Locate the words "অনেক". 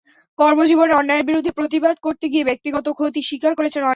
3.81-3.89